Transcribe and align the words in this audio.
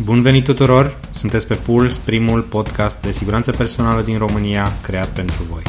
Bun 0.00 0.22
venit 0.22 0.44
tuturor! 0.44 1.00
Sunteți 1.16 1.46
pe 1.46 1.54
Puls, 1.54 1.96
primul 1.96 2.42
podcast 2.42 3.02
de 3.02 3.12
siguranță 3.12 3.50
personală 3.50 4.02
din 4.02 4.18
România 4.18 4.80
creat 4.82 5.14
pentru 5.14 5.42
voi. 5.42 5.62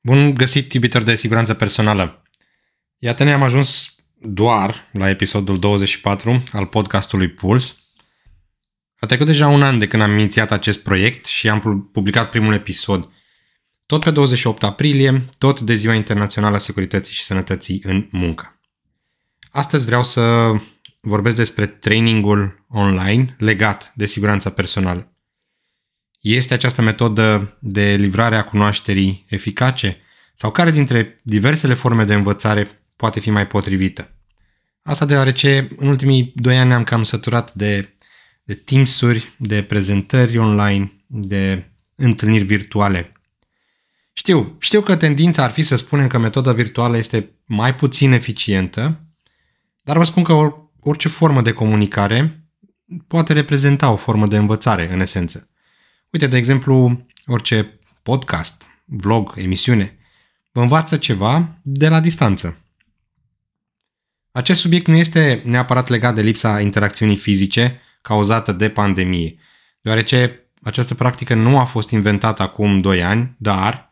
Bun 0.00 0.34
găsit, 0.34 0.72
iubitori 0.72 1.04
de 1.04 1.14
siguranță 1.14 1.54
personală! 1.54 2.22
Iată 2.98 3.24
ne-am 3.24 3.42
ajuns 3.42 3.94
doar 4.14 4.88
la 4.92 5.08
episodul 5.08 5.58
24 5.58 6.42
al 6.52 6.66
podcastului 6.66 7.28
Puls. 7.28 7.76
A 8.98 9.06
trecut 9.06 9.26
deja 9.26 9.48
un 9.48 9.62
an 9.62 9.78
de 9.78 9.88
când 9.88 10.02
am 10.02 10.18
inițiat 10.18 10.52
acest 10.52 10.82
proiect 10.82 11.24
și 11.24 11.48
am 11.48 11.88
publicat 11.92 12.30
primul 12.30 12.54
episod 12.54 13.08
tot 13.86 14.04
pe 14.04 14.10
28 14.10 14.62
aprilie, 14.62 15.24
tot 15.38 15.60
de 15.60 15.74
Ziua 15.74 15.94
Internațională 15.94 16.56
a 16.56 16.58
Securității 16.58 17.14
și 17.14 17.22
Sănătății 17.22 17.82
în 17.84 18.08
Muncă. 18.10 18.53
Astăzi 19.56 19.84
vreau 19.84 20.02
să 20.02 20.54
vorbesc 21.00 21.36
despre 21.36 21.66
trainingul 21.66 22.64
online 22.68 23.36
legat 23.38 23.92
de 23.94 24.06
siguranța 24.06 24.50
personală. 24.50 25.16
Este 26.20 26.54
această 26.54 26.82
metodă 26.82 27.56
de 27.60 27.94
livrare 27.94 28.36
a 28.36 28.44
cunoașterii 28.44 29.24
eficace? 29.28 29.96
Sau 30.34 30.50
care 30.50 30.70
dintre 30.70 31.20
diversele 31.22 31.74
forme 31.74 32.04
de 32.04 32.14
învățare 32.14 32.84
poate 32.96 33.20
fi 33.20 33.30
mai 33.30 33.46
potrivită? 33.46 34.10
Asta 34.82 35.04
deoarece 35.04 35.68
în 35.76 35.86
ultimii 35.86 36.32
doi 36.34 36.58
ani 36.58 36.72
am 36.72 36.84
cam 36.84 37.02
săturat 37.02 37.52
de, 37.52 37.94
de 38.44 38.54
Teams-uri, 38.54 39.34
de 39.38 39.62
prezentări 39.62 40.38
online, 40.38 40.92
de 41.06 41.70
întâlniri 41.94 42.44
virtuale. 42.44 43.12
Știu, 44.12 44.56
știu 44.60 44.80
că 44.80 44.96
tendința 44.96 45.44
ar 45.44 45.50
fi 45.50 45.62
să 45.62 45.76
spunem 45.76 46.06
că 46.06 46.18
metoda 46.18 46.52
virtuală 46.52 46.96
este 46.96 47.30
mai 47.44 47.74
puțin 47.74 48.12
eficientă, 48.12 49.03
dar 49.84 49.96
vă 49.96 50.04
spun 50.04 50.22
că 50.22 50.54
orice 50.80 51.08
formă 51.08 51.42
de 51.42 51.52
comunicare 51.52 52.44
poate 53.06 53.32
reprezenta 53.32 53.90
o 53.90 53.96
formă 53.96 54.26
de 54.26 54.36
învățare, 54.36 54.92
în 54.92 55.00
esență. 55.00 55.48
Uite, 56.10 56.26
de 56.26 56.36
exemplu, 56.36 57.06
orice 57.26 57.78
podcast, 58.02 58.62
vlog, 58.84 59.34
emisiune, 59.36 59.98
vă 60.52 60.60
învață 60.60 60.96
ceva 60.96 61.58
de 61.62 61.88
la 61.88 62.00
distanță. 62.00 62.58
Acest 64.32 64.60
subiect 64.60 64.86
nu 64.86 64.96
este 64.96 65.42
neapărat 65.44 65.88
legat 65.88 66.14
de 66.14 66.22
lipsa 66.22 66.60
interacțiunii 66.60 67.16
fizice 67.16 67.80
cauzată 68.02 68.52
de 68.52 68.70
pandemie, 68.70 69.38
deoarece 69.80 70.48
această 70.62 70.94
practică 70.94 71.34
nu 71.34 71.58
a 71.58 71.64
fost 71.64 71.90
inventată 71.90 72.42
acum 72.42 72.80
2 72.80 73.02
ani, 73.02 73.34
dar 73.38 73.90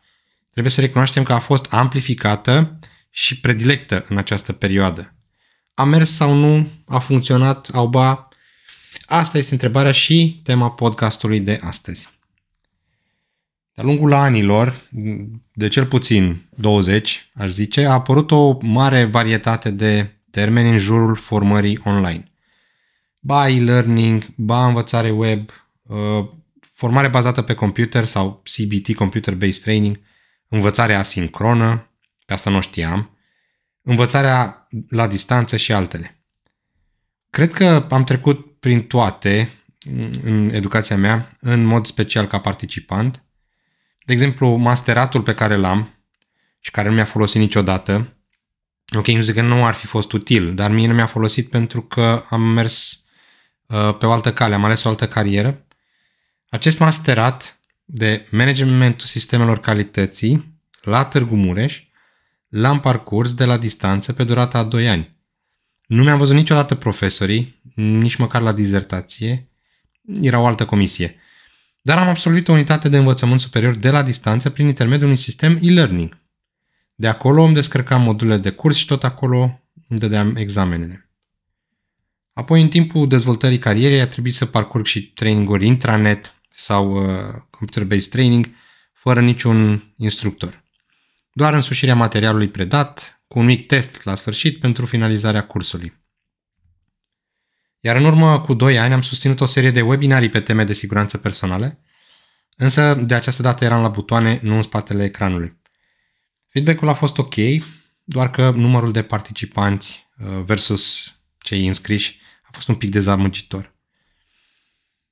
trebuie 0.51 0.73
să 0.73 0.81
recunoaștem 0.81 1.23
că 1.23 1.33
a 1.33 1.39
fost 1.39 1.73
amplificată 1.73 2.79
și 3.09 3.39
predilectă 3.39 4.05
în 4.09 4.17
această 4.17 4.53
perioadă 4.53 5.12
a 5.73 5.83
mers 5.83 6.11
sau 6.11 6.33
nu, 6.33 6.67
a 6.85 6.99
funcționat, 6.99 7.69
au 7.73 7.87
ba. 7.87 8.27
Asta 9.05 9.37
este 9.37 9.53
întrebarea 9.53 9.91
și 9.91 10.41
tema 10.43 10.71
podcastului 10.71 11.39
de 11.39 11.59
astăzi. 11.63 12.09
De-a 13.73 13.83
lungul 13.83 14.13
anilor, 14.13 14.81
de 15.53 15.67
cel 15.67 15.85
puțin 15.85 16.45
20, 16.55 17.29
aș 17.33 17.49
zice, 17.49 17.85
a 17.85 17.91
apărut 17.91 18.31
o 18.31 18.57
mare 18.61 19.05
varietate 19.05 19.69
de 19.69 20.11
termeni 20.31 20.69
în 20.69 20.77
jurul 20.77 21.15
formării 21.15 21.79
online. 21.83 22.31
Ba 23.19 23.49
e-learning, 23.49 24.25
ba 24.35 24.67
învățare 24.67 25.09
web, 25.09 25.49
uh, 25.81 26.25
formare 26.73 27.07
bazată 27.07 27.41
pe 27.41 27.53
computer 27.53 28.05
sau 28.05 28.43
CBT, 28.43 28.95
Computer 28.95 29.35
Based 29.35 29.61
Training, 29.61 29.99
învățare 30.47 30.93
asincronă, 30.93 31.89
pe 32.25 32.33
asta 32.33 32.49
nu 32.49 32.61
știam, 32.61 33.17
învățarea 33.81 34.62
la 34.89 35.07
distanță 35.07 35.57
și 35.57 35.73
altele. 35.73 36.23
Cred 37.29 37.53
că 37.53 37.87
am 37.89 38.03
trecut 38.03 38.59
prin 38.59 38.87
toate 38.87 39.49
în 40.23 40.49
educația 40.53 40.97
mea, 40.97 41.37
în 41.39 41.63
mod 41.63 41.85
special 41.85 42.27
ca 42.27 42.39
participant. 42.39 43.23
De 44.05 44.13
exemplu, 44.13 44.55
masteratul 44.55 45.21
pe 45.21 45.33
care 45.33 45.55
l-am 45.55 46.05
și 46.59 46.71
care 46.71 46.87
nu 46.87 46.93
mi-a 46.93 47.05
folosit 47.05 47.39
niciodată, 47.39 48.17
ok, 48.95 49.07
nu 49.07 49.21
zic 49.21 49.33
că 49.33 49.41
nu 49.41 49.65
ar 49.65 49.73
fi 49.73 49.85
fost 49.85 50.11
util, 50.11 50.55
dar 50.55 50.71
mie 50.71 50.87
nu 50.87 50.93
mi-a 50.93 51.05
folosit 51.05 51.49
pentru 51.49 51.81
că 51.81 52.25
am 52.29 52.41
mers 52.41 53.03
uh, 53.65 53.95
pe 53.97 54.05
o 54.05 54.11
altă 54.11 54.33
cale, 54.33 54.53
am 54.53 54.65
ales 54.65 54.83
o 54.83 54.89
altă 54.89 55.07
carieră. 55.07 55.65
Acest 56.49 56.79
masterat 56.79 57.59
de 57.85 58.27
managementul 58.31 59.07
sistemelor 59.07 59.59
calității 59.59 60.59
la 60.81 61.05
Târgu 61.05 61.35
Mureș 61.35 61.83
l-am 62.55 62.79
parcurs 62.79 63.33
de 63.33 63.45
la 63.45 63.57
distanță 63.57 64.13
pe 64.13 64.23
durata 64.23 64.57
a 64.57 64.63
2 64.63 64.89
ani. 64.89 65.15
Nu 65.87 66.03
mi-am 66.03 66.17
văzut 66.17 66.35
niciodată 66.35 66.75
profesorii, 66.75 67.61
nici 67.75 68.15
măcar 68.15 68.41
la 68.41 68.51
dizertație, 68.51 69.49
era 70.21 70.39
o 70.39 70.45
altă 70.45 70.65
comisie. 70.65 71.15
Dar 71.81 71.97
am 71.97 72.07
absolvit 72.07 72.47
o 72.47 72.51
unitate 72.51 72.89
de 72.89 72.97
învățământ 72.97 73.39
superior 73.39 73.75
de 73.75 73.89
la 73.89 74.03
distanță 74.03 74.49
prin 74.49 74.67
intermediul 74.67 75.05
unui 75.05 75.17
sistem 75.17 75.59
e-learning. 75.61 76.17
De 76.95 77.07
acolo 77.07 77.43
îmi 77.43 77.53
descărcam 77.53 78.01
modulele 78.01 78.41
de 78.41 78.49
curs 78.49 78.77
și 78.77 78.85
tot 78.85 79.03
acolo 79.03 79.61
îmi 79.87 79.99
dădeam 79.99 80.35
examenele. 80.35 81.09
Apoi, 82.33 82.61
în 82.61 82.67
timpul 82.67 83.07
dezvoltării 83.07 83.57
carierei, 83.57 84.01
a 84.01 84.07
trebuit 84.07 84.35
să 84.35 84.45
parcurg 84.45 84.85
și 84.85 85.11
traininguri 85.11 85.65
intranet 85.65 86.33
sau 86.55 86.93
uh, 86.93 87.19
computer-based 87.49 88.09
training, 88.09 88.49
fără 88.93 89.21
niciun 89.21 89.83
instructor 89.97 90.62
doar 91.33 91.53
însușirea 91.53 91.95
materialului 91.95 92.49
predat, 92.49 93.23
cu 93.27 93.39
un 93.39 93.45
mic 93.45 93.67
test 93.67 94.03
la 94.03 94.15
sfârșit 94.15 94.59
pentru 94.59 94.85
finalizarea 94.85 95.45
cursului. 95.45 96.01
Iar 97.79 97.95
în 97.95 98.05
urmă 98.05 98.41
cu 98.41 98.53
2 98.53 98.79
ani 98.79 98.93
am 98.93 99.01
susținut 99.01 99.41
o 99.41 99.45
serie 99.45 99.71
de 99.71 99.81
webinarii 99.81 100.29
pe 100.29 100.39
teme 100.39 100.63
de 100.63 100.73
siguranță 100.73 101.17
personale, 101.17 101.79
însă 102.55 102.93
de 102.93 103.13
această 103.13 103.41
dată 103.41 103.65
eram 103.65 103.81
la 103.81 103.87
butoane, 103.87 104.39
nu 104.41 104.55
în 104.55 104.61
spatele 104.61 105.03
ecranului. 105.03 105.61
Feedback-ul 106.47 106.87
a 106.87 106.93
fost 106.93 107.17
ok, 107.17 107.35
doar 108.03 108.31
că 108.31 108.49
numărul 108.49 108.91
de 108.91 109.03
participanți 109.03 110.07
uh, 110.17 110.43
versus 110.43 111.13
cei 111.37 111.67
înscriși 111.67 112.19
a 112.43 112.49
fost 112.51 112.67
un 112.67 112.75
pic 112.75 112.89
dezamăgitor. 112.89 113.75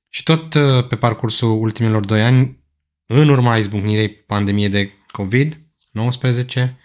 Și 0.08 0.22
tot 0.22 0.54
uh, 0.54 0.86
pe 0.86 0.96
parcursul 0.96 1.50
ultimilor 1.50 2.04
2 2.04 2.22
ani, 2.22 2.64
în 3.06 3.28
urma 3.28 3.56
izbucnirii 3.56 4.10
pandemiei 4.10 4.68
de 4.68 4.92
COVID, 5.12 5.60
19, 5.92 6.78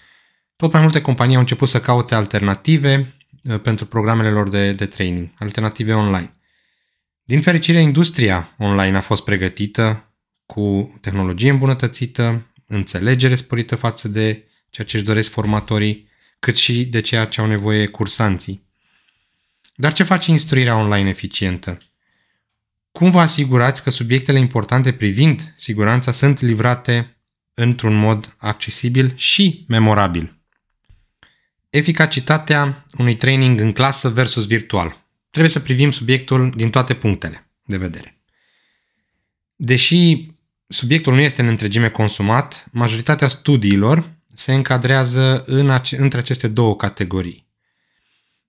tot 0.56 0.72
mai 0.72 0.81
multe 0.81 1.01
companii 1.01 1.35
au 1.35 1.41
început 1.41 1.69
să 1.69 1.81
caute 1.81 2.16
alternative 2.16 3.16
uh, 3.44 3.59
pentru 3.59 3.85
programele 3.85 4.29
lor 4.29 4.50
de, 4.50 4.73
de 4.73 4.85
training, 4.85 5.29
alternative 5.40 5.94
online. 5.94 6.35
Din 7.23 7.41
fericire, 7.41 7.81
industria 7.81 8.56
online 8.57 8.97
a 8.97 9.01
fost 9.01 9.23
pregătită 9.23 10.12
cu 10.46 10.97
tehnologie 11.01 11.50
îmbunătățită, 11.50 12.51
înțelegere 12.66 13.35
sporită 13.35 13.75
față 13.75 14.07
de 14.07 14.47
ceea 14.69 14.88
ce 14.88 14.97
își 14.97 15.06
doresc 15.06 15.29
formatorii, 15.29 16.09
cât 16.40 16.57
și 16.57 16.85
de 16.85 17.01
ceea 17.01 17.25
ce 17.25 17.41
au 17.41 17.47
nevoie 17.47 17.88
cursanții. 17.88 18.66
Dar 19.75 19.94
ce 19.94 20.03
face 20.03 20.31
instruirea 20.31 20.75
online 20.75 21.09
eficientă? 21.09 21.78
Cum 22.91 23.12
vă 23.12 23.19
asigurați 23.19 23.84
că 23.84 23.90
subiectele 23.90 24.40
importante 24.40 24.94
privind 24.94 25.53
siguranța 25.57 26.12
sunt 26.12 26.41
livrate 26.41 27.16
într-un 27.59 27.95
mod 27.95 28.35
accesibil 28.38 29.13
și 29.16 29.66
memorabil. 29.68 30.40
Eficacitatea 31.69 32.85
unui 32.97 33.16
training 33.16 33.59
în 33.59 33.72
clasă 33.72 34.09
versus 34.09 34.47
virtual. 34.47 35.06
Trebuie 35.29 35.51
să 35.51 35.59
privim 35.59 35.91
subiectul 35.91 36.53
din 36.56 36.69
toate 36.69 36.94
punctele 36.94 37.51
de 37.66 37.78
vedere. 37.78 38.22
Deși 39.56 40.28
subiectul 40.67 41.13
nu 41.13 41.22
este 41.22 41.41
în 41.41 41.47
întregime 41.47 41.90
consumat, 41.90 42.67
majoritatea 42.72 43.28
studiilor 43.28 44.16
se 44.34 44.53
încadrează 44.53 45.44
în 45.46 45.69
ace- 45.69 45.97
între 45.97 46.19
aceste 46.19 46.47
două 46.47 46.75
categorii. 46.75 47.47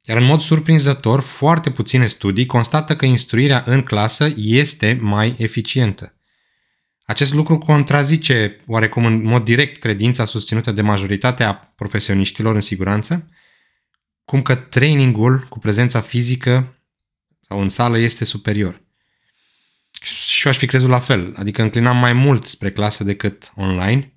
Iar 0.02 0.16
în 0.16 0.24
mod 0.24 0.40
surprinzător, 0.40 1.20
foarte 1.20 1.70
puține 1.70 2.06
studii 2.06 2.46
constată 2.46 2.96
că 2.96 3.04
instruirea 3.04 3.62
în 3.66 3.82
clasă 3.82 4.32
este 4.36 4.98
mai 5.00 5.34
eficientă. 5.38 6.17
Acest 7.08 7.34
lucru 7.34 7.58
contrazice 7.58 8.60
oarecum 8.66 9.04
în 9.04 9.22
mod 9.22 9.44
direct 9.44 9.80
credința 9.80 10.24
susținută 10.24 10.72
de 10.72 10.82
majoritatea 10.82 11.72
profesioniștilor 11.76 12.54
în 12.54 12.60
siguranță, 12.60 13.28
cum 14.24 14.42
că 14.42 14.54
trainingul 14.54 15.46
cu 15.48 15.58
prezența 15.58 16.00
fizică 16.00 16.78
sau 17.40 17.60
în 17.60 17.68
sală 17.68 17.98
este 17.98 18.24
superior. 18.24 18.82
Și 20.02 20.46
eu 20.46 20.52
aș 20.52 20.58
fi 20.58 20.66
crezut 20.66 20.88
la 20.88 20.98
fel, 20.98 21.34
adică 21.36 21.62
înclinam 21.62 21.96
mai 21.96 22.12
mult 22.12 22.46
spre 22.46 22.72
clasă 22.72 23.04
decât 23.04 23.52
online, 23.54 24.12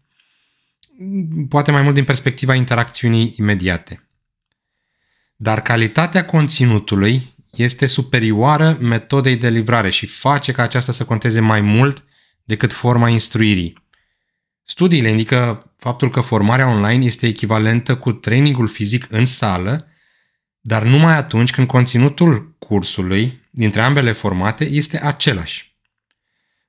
poate 1.50 1.72
mai 1.72 1.82
mult 1.82 1.96
din 1.96 2.04
perspectiva 2.04 2.56
interacțiunii 2.56 3.34
imediate. 3.38 4.10
Dar 5.36 5.62
calitatea 5.62 6.26
conținutului 6.26 7.34
este 7.52 7.86
superioară 7.86 8.78
metodei 8.82 9.36
de 9.36 9.50
livrare 9.50 9.90
și 9.90 10.06
face 10.06 10.52
ca 10.52 10.64
aceasta 10.64 10.92
să 10.92 11.06
conteze 11.06 11.40
mai 11.40 11.62
mult 11.62 12.06
decât 12.44 12.74
forma 12.74 13.10
instruirii. 13.10 13.78
Studiile 14.64 15.10
indică 15.10 15.72
faptul 15.78 16.10
că 16.10 16.22
formarea 16.22 16.68
online 16.68 17.06
este 17.06 17.28
echivalentă 17.28 17.98
cu 17.98 18.12
trainingul 18.12 18.68
fizic 18.68 19.06
în 19.10 19.26
sală, 19.26 19.88
dar 20.60 20.84
numai 20.84 21.16
atunci 21.16 21.52
când 21.52 21.68
conținutul 21.68 22.56
cursului 22.60 23.42
dintre 23.50 23.82
ambele 23.82 24.12
formate 24.12 24.66
este 24.66 25.04
același. 25.04 25.76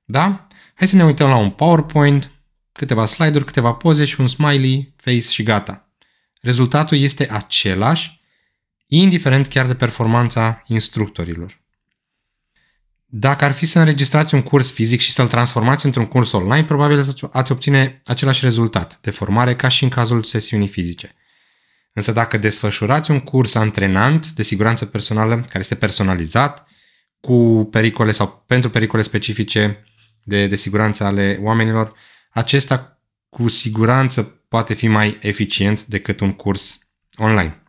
Da? 0.05 0.47
Hai 0.73 0.87
să 0.87 0.95
ne 0.95 1.03
uităm 1.03 1.29
la 1.29 1.35
un 1.35 1.49
PowerPoint, 1.49 2.31
câteva 2.71 3.05
slide-uri, 3.05 3.45
câteva 3.45 3.73
poze 3.73 4.05
și 4.05 4.19
un 4.19 4.27
smiley 4.27 4.93
face 4.97 5.19
și 5.19 5.43
gata. 5.43 5.89
Rezultatul 6.41 6.97
este 6.97 7.31
același, 7.31 8.21
indiferent 8.87 9.47
chiar 9.47 9.67
de 9.67 9.75
performanța 9.75 10.63
instructorilor. 10.67 11.62
Dacă 13.15 13.45
ar 13.45 13.51
fi 13.51 13.65
să 13.65 13.79
înregistrați 13.79 14.33
un 14.33 14.41
curs 14.41 14.71
fizic 14.71 14.99
și 14.99 15.11
să-l 15.11 15.27
transformați 15.27 15.85
într-un 15.85 16.05
curs 16.05 16.31
online, 16.31 16.63
probabil 16.63 17.05
ați 17.31 17.51
obține 17.51 18.01
același 18.05 18.43
rezultat 18.43 18.99
de 19.01 19.11
formare 19.11 19.55
ca 19.55 19.67
și 19.67 19.83
în 19.83 19.89
cazul 19.89 20.23
sesiunii 20.23 20.67
fizice. 20.67 21.15
Însă 21.93 22.11
dacă 22.11 22.37
desfășurați 22.37 23.11
un 23.11 23.19
curs 23.19 23.55
antrenant 23.55 24.27
de 24.27 24.43
siguranță 24.43 24.85
personală 24.85 25.35
care 25.35 25.59
este 25.59 25.75
personalizat 25.75 26.67
cu 27.19 27.67
pericole 27.71 28.11
sau 28.11 28.43
pentru 28.47 28.69
pericole 28.69 29.01
specifice 29.01 29.83
de, 30.23 30.47
de 30.47 30.55
siguranță 30.55 31.03
ale 31.03 31.39
oamenilor, 31.41 31.93
acesta 32.29 33.01
cu 33.29 33.47
siguranță 33.47 34.23
poate 34.47 34.73
fi 34.73 34.87
mai 34.87 35.17
eficient 35.21 35.85
decât 35.85 36.19
un 36.19 36.33
curs 36.33 36.89
online. 37.17 37.63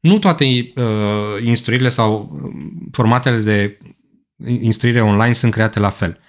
Nu 0.00 0.18
toate 0.18 0.44
uh, 0.44 1.42
instruirile 1.42 1.88
sau 1.88 2.30
uh, 2.32 2.52
formatele 2.92 3.36
de 3.36 3.78
instruire 4.46 5.02
online 5.02 5.32
sunt 5.32 5.52
create 5.52 5.78
la 5.78 5.90
fel. 5.90 6.20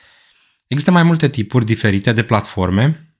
Există 0.68 0.92
mai 0.92 1.04
multe 1.04 1.30
tipuri 1.30 1.66
diferite 1.66 2.14
de 2.14 2.24
platforme, 2.24 3.16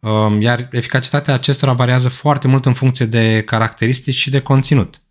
um, 0.00 0.40
iar 0.40 0.68
eficacitatea 0.72 1.34
acestora 1.34 1.72
variază 1.72 2.08
foarte 2.08 2.48
mult 2.48 2.66
în 2.66 2.72
funcție 2.72 3.06
de 3.06 3.42
caracteristici 3.42 4.14
și 4.14 4.30
de 4.30 4.40
conținut. 4.40 5.02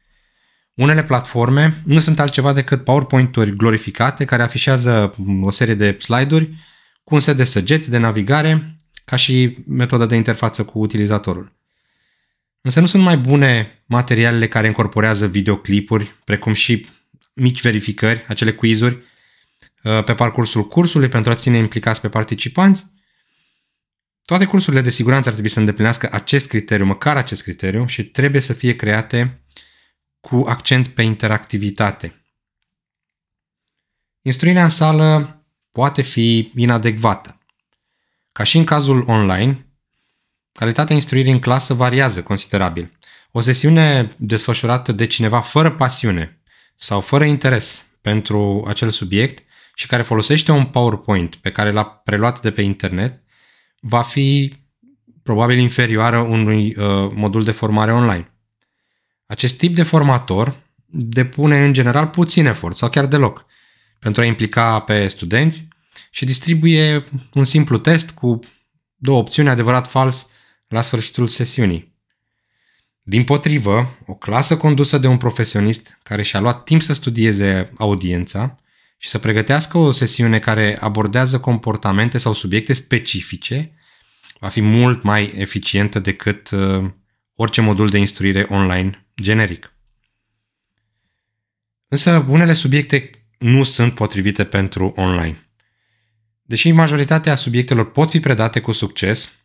Unele 0.74 1.04
platforme 1.04 1.82
nu 1.86 2.00
sunt 2.00 2.20
altceva 2.20 2.54
decât 2.54 2.84
PowerPoint-uri 2.84 3.56
glorificate 3.56 4.26
care 4.26 4.44
afișează 4.44 5.16
o 5.42 5.52
serie 5.52 5.74
de 5.74 5.98
slide-uri 6.00 6.50
cu 7.04 7.14
un 7.14 7.20
set 7.20 7.38
de 7.38 7.44
săgeți 7.44 7.90
de 7.90 7.98
navigare 7.98 8.76
ca 9.06 9.16
și 9.16 9.58
metoda 9.68 10.06
de 10.06 10.16
interfață 10.16 10.64
cu 10.64 10.80
utilizatorul. 10.80 11.56
Însă 12.62 12.80
nu 12.80 12.86
sunt 12.86 13.04
mai 13.04 13.18
bune 13.18 13.82
materialele 13.86 14.48
care 14.48 14.68
incorporează 14.68 15.28
videoclipuri, 15.28 16.16
precum 16.24 16.54
și 16.54 16.88
mici 17.38 17.62
verificări, 17.62 18.26
acele 18.28 18.54
quizuri, 18.54 19.04
uh, 19.84 20.04
pe 20.04 20.14
parcursul 20.14 20.68
cursului 20.68 21.10
pentru 21.10 21.32
a 21.32 21.36
ține 21.36 21.58
implicați 21.58 22.02
pe 22.02 22.10
participanți. 22.10 22.86
Toate 24.26 24.46
cursurile 24.46 24.82
de 24.82 24.90
siguranță 24.90 25.28
ar 25.28 25.34
trebui 25.34 25.52
să 25.52 25.60
îndeplinească 25.60 26.10
acest 26.12 26.48
criteriu, 26.48 26.86
măcar 26.86 27.18
acest 27.18 27.42
criteriu, 27.42 27.86
și 27.86 28.04
trebuie 28.04 28.42
să 28.42 28.54
fie 28.54 28.76
create 28.76 29.42
cu 30.20 30.46
accent 30.48 30.88
pe 30.88 31.02
interactivitate. 31.02 32.22
Instruirea 34.22 34.64
în 34.64 34.70
sală 34.70 35.42
poate 35.72 36.02
fi 36.02 36.52
inadecvată. 36.56 37.40
Ca 38.32 38.44
și 38.44 38.58
în 38.58 38.64
cazul 38.64 39.04
online, 39.08 39.68
calitatea 40.52 40.96
instruirii 40.96 41.32
în 41.32 41.40
clasă 41.40 41.74
variază 41.74 42.24
considerabil. 42.24 42.98
O 43.32 43.42
sesiune 43.42 44.16
desfășurată 44.18 44.92
de 44.92 45.08
cineva 45.08 45.42
fără 45.42 45.72
pasiune 45.72 46.42
sau 46.78 47.02
fără 47.02 47.24
interes 47.24 47.86
pentru 48.02 48.66
acel 48.68 48.90
subiect 48.90 49.44
și 49.76 49.88
care 49.88 50.04
folosește 50.04 50.52
un 50.52 50.66
PowerPoint 50.66 51.36
pe 51.36 51.52
care 51.52 51.72
l-a 51.72 51.86
preluat 51.86 52.42
de 52.42 52.52
pe 52.52 52.62
internet, 52.62 53.22
va 53.80 54.02
fi 54.02 54.56
probabil 55.24 55.58
inferioară 55.58 56.18
unui 56.18 56.76
uh, 56.76 57.12
modul 57.14 57.44
de 57.44 57.52
formare 57.52 57.94
online. 57.94 58.32
Acest 59.26 59.58
tip 59.58 59.76
de 59.76 59.84
formator 59.84 60.64
depune 60.86 61.64
în 61.64 61.74
general 61.74 62.08
puțin 62.08 62.46
efort 62.46 62.78
sau 62.78 62.90
chiar 62.90 63.06
deloc 63.06 63.46
pentru 64.00 64.22
a 64.22 64.26
implica 64.26 64.80
pe 64.80 65.08
studenți 65.08 65.68
și 66.12 66.26
distribuie 66.26 67.06
un 67.34 67.44
simplu 67.44 67.78
test 67.78 68.12
cu 68.12 68.40
două 68.96 69.18
opțiuni 69.18 69.50
adevărat-fals 69.50 70.30
la 70.68 70.82
sfârșitul 70.82 71.28
sesiunii. 71.28 71.97
Din 73.10 73.24
potrivă, 73.24 73.98
o 74.06 74.14
clasă 74.14 74.58
condusă 74.58 74.98
de 74.98 75.08
un 75.08 75.18
profesionist 75.18 75.98
care 76.04 76.24
și-a 76.24 76.40
luat 76.40 76.64
timp 76.64 76.82
să 76.82 76.94
studieze 76.94 77.72
audiența 77.78 78.60
și 78.98 79.10
să 79.10 79.20
pregătească 79.20 79.78
o 79.78 79.92
sesiune 79.92 80.40
care 80.40 80.78
abordează 80.80 81.40
comportamente 81.40 82.18
sau 82.18 82.34
subiecte 82.34 82.74
specifice, 82.74 83.72
va 84.40 84.48
fi 84.48 84.62
mult 84.62 85.04
mai 85.04 85.34
eficientă 85.36 86.00
decât 86.00 86.50
uh, 86.50 86.90
orice 87.36 87.62
modul 87.62 87.90
de 87.90 87.98
instruire 87.98 88.46
online 88.50 89.08
generic. 89.22 89.74
Însă 91.88 92.26
unele 92.30 92.54
subiecte 92.54 93.10
nu 93.38 93.64
sunt 93.64 93.94
potrivite 93.94 94.44
pentru 94.44 94.94
online. 94.96 95.50
Deși 96.42 96.72
majoritatea 96.72 97.36
subiectelor 97.36 97.92
pot 97.92 98.10
fi 98.10 98.20
predate 98.20 98.60
cu 98.62 98.72
succes 98.72 99.37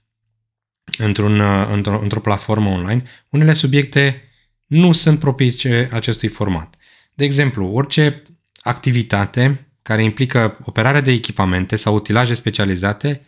într-un, 0.98 1.40
uh, 1.40 1.68
într-o, 1.72 2.00
într-o 2.02 2.20
platformă 2.20 2.70
online, 2.70 3.02
unele 3.30 3.52
subiecte 3.52 4.22
nu 4.66 4.92
sunt 4.92 5.18
propice 5.18 5.88
acestui 5.92 6.28
format. 6.28 6.74
De 7.14 7.24
exemplu, 7.24 7.66
orice 7.66 8.22
activitate 8.62 9.66
care 9.82 10.02
implică 10.02 10.58
operarea 10.64 11.00
de 11.00 11.10
echipamente 11.10 11.76
sau 11.76 11.94
utilaje 11.94 12.34
specializate 12.34 13.26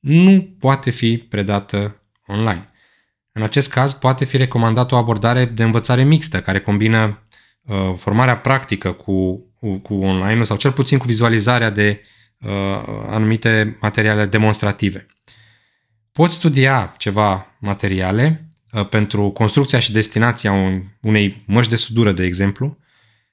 nu 0.00 0.54
poate 0.58 0.90
fi 0.90 1.18
predată 1.18 2.02
online. 2.26 2.68
În 3.32 3.42
acest 3.42 3.70
caz, 3.70 3.92
poate 3.92 4.24
fi 4.24 4.36
recomandată 4.36 4.94
o 4.94 4.98
abordare 4.98 5.44
de 5.44 5.62
învățare 5.62 6.02
mixtă, 6.02 6.40
care 6.40 6.60
combină 6.60 7.26
uh, 7.62 7.94
formarea 7.98 8.36
practică 8.36 8.92
cu, 8.92 9.46
cu, 9.60 9.76
cu 9.76 9.94
online 9.94 10.44
sau 10.44 10.56
cel 10.56 10.72
puțin 10.72 10.98
cu 10.98 11.06
vizualizarea 11.06 11.70
de 11.70 12.02
uh, 12.38 12.50
anumite 13.08 13.76
materiale 13.80 14.26
demonstrative. 14.26 15.06
Poți 16.14 16.34
studia 16.34 16.94
ceva 16.98 17.56
materiale 17.58 18.48
uh, 18.72 18.88
pentru 18.88 19.30
construcția 19.30 19.80
și 19.80 19.92
destinația 19.92 20.52
un, 20.52 20.82
unei 21.00 21.44
măști 21.46 21.70
de 21.70 21.76
sudură, 21.76 22.12
de 22.12 22.24
exemplu, 22.24 22.78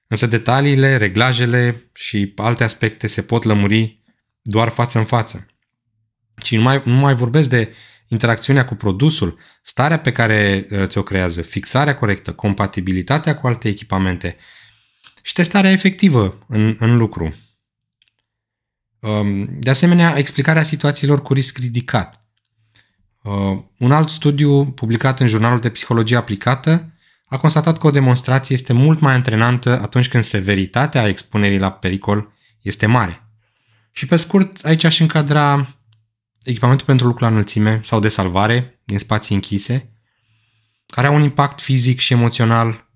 însă 0.08 0.26
detaliile, 0.26 0.98
reglajele 0.98 1.90
și 1.94 2.34
alte 2.36 2.64
aspecte 2.64 3.08
se 3.08 3.22
pot 3.22 3.44
lămuri 3.44 4.04
doar 4.42 4.70
față 4.70 4.98
în 4.98 5.06
față. 5.06 5.46
Și 6.44 6.56
nu 6.56 6.62
mai, 6.62 6.82
nu 6.86 6.94
mai 6.94 7.16
vorbesc 7.16 7.50
de 7.50 7.74
interacțiunea 8.08 8.66
cu 8.66 8.76
produsul, 8.76 9.40
starea 9.64 10.00
pe 10.00 10.12
care 10.12 10.68
uh, 10.70 10.86
ți-o 10.86 11.04
creează, 11.04 11.42
fixarea 11.42 11.96
corectă, 11.96 12.34
compatibilitatea 12.34 13.36
cu 13.36 13.48
alte 13.48 13.68
echipamente 13.68 14.38
și 15.22 15.34
testarea 15.34 15.72
efectivă 15.72 16.46
în, 16.48 16.76
în 16.80 16.98
lucru. 16.98 17.36
Um, 19.00 19.48
de 19.60 19.70
asemenea, 19.70 20.18
explicarea 20.18 20.64
situațiilor 20.64 21.22
cu 21.22 21.34
risc 21.34 21.58
ridicat. 21.58 22.21
Uh, 23.22 23.64
un 23.78 23.92
alt 23.92 24.10
studiu 24.10 24.66
publicat 24.66 25.20
în 25.20 25.28
jurnalul 25.28 25.60
de 25.60 25.70
psihologie 25.70 26.16
aplicată 26.16 26.94
a 27.26 27.38
constatat 27.38 27.78
că 27.78 27.88
o 27.88 27.92
demonstrație 27.92 28.56
este 28.56 28.74
mult 28.74 29.00
mai 29.00 29.14
antrenantă 29.14 29.82
atunci 29.82 30.08
când 30.08 30.24
severitatea 30.24 31.08
expunerii 31.08 31.60
la 31.60 31.72
pericol 31.72 32.32
este 32.62 32.86
mare. 32.86 33.26
Și 33.92 34.06
pe 34.06 34.16
scurt, 34.16 34.66
aici 34.66 34.84
aș 34.84 35.00
încadra 35.00 35.76
echipamentul 36.44 36.86
pentru 36.86 37.06
lucru 37.06 37.24
la 37.24 37.30
înălțime 37.30 37.80
sau 37.84 38.00
de 38.00 38.08
salvare 38.08 38.80
din 38.84 39.00
spații 39.00 39.36
închise, 39.36 39.94
care 40.86 41.08
au 41.08 41.16
un 41.16 41.22
impact 41.22 41.62
fizic 41.62 42.00
și 42.00 42.14
emoțional 42.14 42.90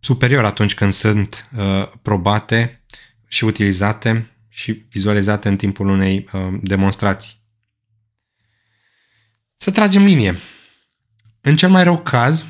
superior 0.00 0.44
atunci 0.44 0.74
când 0.74 0.92
sunt 0.92 1.48
uh, 1.56 1.92
probate 2.02 2.84
și 3.28 3.44
utilizate 3.44 4.30
și 4.48 4.72
vizualizate 4.72 5.48
în 5.48 5.56
timpul 5.56 5.88
unei 5.88 6.28
uh, 6.32 6.58
demonstrații. 6.62 7.44
Să 9.56 9.70
tragem 9.70 10.04
linie. 10.04 10.36
În 11.40 11.56
cel 11.56 11.68
mai 11.68 11.84
rău 11.84 12.02
caz, 12.02 12.44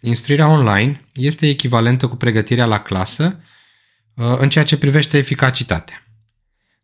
instruirea 0.00 0.48
online 0.48 1.04
este 1.12 1.48
echivalentă 1.48 2.08
cu 2.08 2.16
pregătirea 2.16 2.66
la 2.66 2.82
clasă 2.82 3.40
uh, 4.14 4.36
în 4.38 4.48
ceea 4.48 4.64
ce 4.64 4.78
privește 4.78 5.18
eficacitatea. 5.18 6.06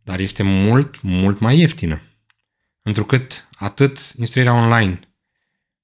Dar 0.02 0.20
este 0.20 0.42
mult, 0.42 1.00
mult 1.00 1.38
mai 1.40 1.58
ieftină 1.58 2.02
întrucât 2.82 3.48
atât 3.54 4.12
instruirea 4.16 4.52
online 4.52 5.00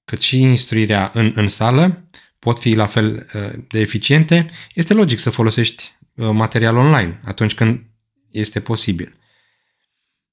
cât 0.04 0.20
și 0.20 0.40
instruirea 0.40 1.10
în, 1.14 1.32
în 1.34 1.48
sală 1.48 2.08
pot 2.38 2.60
fi 2.60 2.74
la 2.74 2.86
fel 2.86 3.28
uh, 3.34 3.64
de 3.68 3.80
eficiente, 3.80 4.50
este 4.74 4.94
logic 4.94 5.18
să 5.18 5.30
folosești 5.30 5.96
uh, 6.14 6.30
material 6.32 6.76
online 6.76 7.20
atunci 7.24 7.54
când 7.54 7.84
este 8.30 8.60
posibil. 8.60 9.18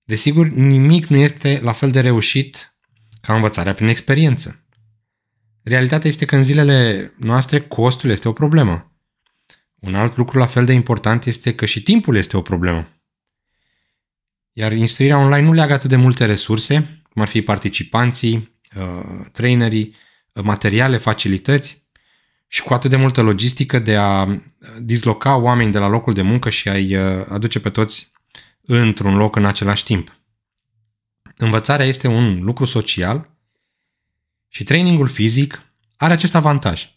Desigur, 0.03 0.47
nimic 0.47 1.05
nu 1.05 1.17
este 1.17 1.59
la 1.63 1.71
fel 1.71 1.91
de 1.91 2.00
reușit 2.00 2.75
ca 3.25 3.36
învățarea 3.36 3.74
prin 3.74 3.88
experiență. 3.88 4.65
Realitatea 5.63 6.10
este 6.10 6.25
că 6.25 6.36
în 6.36 6.44
zilele 6.44 7.12
noastre 7.17 7.62
costul 7.62 8.10
este 8.10 8.27
o 8.27 8.34
problemă. 8.34 8.91
Un 9.79 9.96
alt 9.96 10.15
lucru 10.17 10.38
la 10.38 10.46
fel 10.46 10.65
de 10.65 10.74
important 10.74 11.25
este 11.25 11.55
că 11.55 11.65
și 11.65 11.84
timpul 11.84 12.15
este 12.15 12.38
o 12.38 12.41
problemă. 12.41 12.88
Iar 14.53 14.72
instruirea 14.72 15.17
online 15.17 15.48
nu 15.48 15.53
leagă 15.53 15.74
atât 15.74 15.89
de 15.89 15.96
multe 15.96 16.25
resurse, 16.25 17.01
cum 17.10 17.22
ar 17.22 17.27
fi 17.27 17.41
participanții, 17.41 18.60
uh, 18.77 19.25
trainerii, 19.32 19.96
uh, 20.34 20.44
materiale, 20.44 20.98
facilități, 20.98 21.84
și 22.48 22.62
cu 22.62 22.74
atât 22.74 22.89
de 22.89 22.96
multă 22.96 23.22
logistică 23.22 23.79
de 23.79 23.96
a 23.96 24.41
disloca 24.82 25.36
oameni 25.36 25.72
de 25.72 25.77
la 25.77 25.88
locul 25.88 26.13
de 26.13 26.22
muncă 26.22 26.50
și 26.50 26.70
a-i 26.70 26.96
uh, 26.96 27.25
aduce 27.29 27.60
pe 27.60 27.70
toți 27.70 28.12
într-un 28.62 29.15
loc 29.15 29.36
în 29.36 29.46
același 29.46 29.84
timp. 29.84 30.20
Învățarea 31.38 31.86
este 31.86 32.08
un 32.08 32.44
lucru 32.44 32.65
social 32.65 33.30
și 34.48 34.63
trainingul 34.63 35.08
fizic 35.08 35.62
are 35.98 36.13
acest 36.13 36.36
avantaj. 36.36 36.89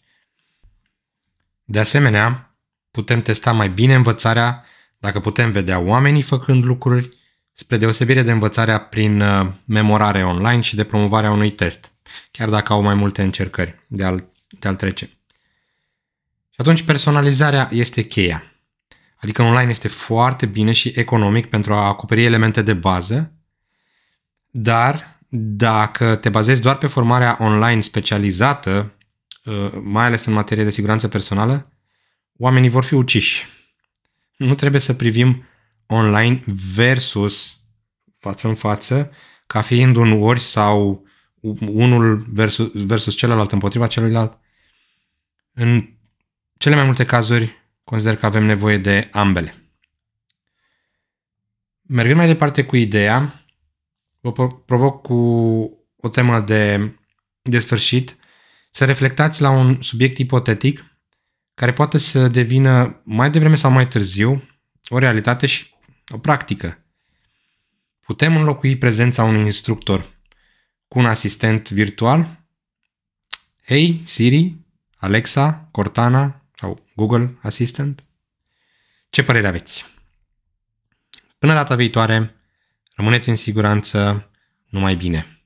De 1.63 1.79
asemenea, 1.79 2.55
putem 2.91 3.21
testa 3.21 3.51
mai 3.51 3.69
bine 3.69 3.95
învățarea 3.95 4.65
dacă 4.97 5.19
putem 5.19 5.51
vedea 5.51 5.79
oamenii 5.79 6.21
făcând 6.21 6.63
lucruri, 6.63 7.09
spre 7.53 7.77
deosebire 7.77 8.21
de 8.21 8.31
învățarea 8.31 8.79
prin 8.79 9.21
uh, 9.21 9.47
memorare 9.65 10.23
online 10.23 10.61
și 10.61 10.75
de 10.75 10.83
promovarea 10.83 11.31
unui 11.31 11.51
test, 11.51 11.91
chiar 12.31 12.49
dacă 12.49 12.73
au 12.73 12.81
mai 12.81 12.93
multe 12.93 13.21
încercări 13.21 13.79
de 13.87 14.03
a-l, 14.05 14.25
de 14.59 14.67
a 14.67 14.75
trece. 14.75 15.05
Și 16.49 16.55
atunci 16.57 16.83
personalizarea 16.83 17.69
este 17.71 18.01
cheia. 18.07 18.43
Adică 19.15 19.41
online 19.41 19.69
este 19.69 19.87
foarte 19.87 20.45
bine 20.45 20.71
și 20.71 20.91
economic 20.95 21.49
pentru 21.49 21.73
a 21.73 21.87
acoperi 21.87 22.23
elemente 22.23 22.61
de 22.61 22.73
bază, 22.73 23.33
dar 24.51 25.19
dacă 25.29 26.15
te 26.15 26.29
bazezi 26.29 26.61
doar 26.61 26.77
pe 26.77 26.87
formarea 26.87 27.37
online 27.39 27.81
specializată, 27.81 28.93
uh, 29.45 29.71
mai 29.83 30.05
ales 30.05 30.25
în 30.25 30.33
materie 30.33 30.63
de 30.63 30.69
siguranță 30.69 31.07
personală, 31.07 31.71
oamenii 32.37 32.69
vor 32.69 32.83
fi 32.83 32.93
uciși. 32.93 33.47
Nu 34.37 34.55
trebuie 34.55 34.81
să 34.81 34.93
privim 34.93 35.43
online 35.85 36.43
versus 36.73 37.57
față 38.19 38.47
în 38.47 38.55
față, 38.55 39.11
ca 39.47 39.61
fiind 39.61 39.95
un 39.95 40.21
ori 40.21 40.41
sau 40.41 41.07
unul 41.59 42.25
versus, 42.29 42.71
versus 42.73 43.15
celălalt 43.15 43.51
împotriva 43.51 43.87
celuilalt. 43.87 44.39
În 45.53 45.89
cele 46.57 46.75
mai 46.75 46.85
multe 46.85 47.05
cazuri, 47.05 47.57
consider 47.83 48.15
că 48.15 48.25
avem 48.25 48.43
nevoie 48.43 48.77
de 48.77 49.09
ambele. 49.11 49.53
Mergând 51.81 52.17
mai 52.17 52.27
departe 52.27 52.65
cu 52.65 52.75
ideea, 52.75 53.38
vă 54.21 54.31
provoc 54.49 55.01
cu 55.01 55.13
o 55.95 56.09
temă 56.09 56.39
de, 56.39 56.91
de 57.41 57.59
sfârșit 57.59 58.17
să 58.71 58.85
reflectați 58.85 59.41
la 59.41 59.49
un 59.49 59.81
subiect 59.81 60.17
ipotetic 60.17 60.83
care 61.53 61.73
poate 61.73 61.97
să 61.97 62.27
devină 62.27 63.01
mai 63.03 63.31
devreme 63.31 63.55
sau 63.55 63.71
mai 63.71 63.87
târziu 63.87 64.43
o 64.89 64.97
realitate 64.97 65.45
și 65.45 65.73
o 66.07 66.17
practică. 66.17 66.83
Putem 67.99 68.35
înlocui 68.37 68.77
prezența 68.77 69.23
unui 69.23 69.41
instructor 69.41 70.05
cu 70.87 70.99
un 70.99 71.05
asistent 71.05 71.69
virtual? 71.69 72.43
Hey, 73.65 74.01
Siri, 74.05 74.55
Alexa, 74.95 75.67
Cortana 75.71 76.45
sau 76.55 76.85
Google 76.95 77.37
Assistant? 77.41 78.03
Ce 79.09 79.23
părere 79.23 79.47
aveți? 79.47 79.85
Până 81.37 81.53
data 81.53 81.75
viitoare, 81.75 82.38
rămâneți 82.99 83.29
în 83.29 83.35
siguranță, 83.35 84.29
numai 84.69 84.95
bine! 84.95 85.38